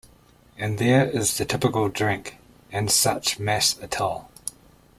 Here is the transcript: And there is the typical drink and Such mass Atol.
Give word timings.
And 0.57 0.79
there 0.79 1.07
is 1.07 1.37
the 1.37 1.45
typical 1.45 1.87
drink 1.87 2.39
and 2.71 2.89
Such 2.89 3.37
mass 3.37 3.75
Atol. 3.75 4.29